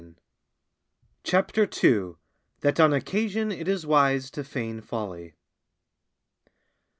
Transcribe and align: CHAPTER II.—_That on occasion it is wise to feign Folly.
CHAPTER 1.23 1.61
II.—_That 1.65 2.83
on 2.83 2.91
occasion 2.91 3.51
it 3.51 3.67
is 3.67 3.85
wise 3.85 4.31
to 4.31 4.43
feign 4.43 4.81
Folly. 4.81 5.35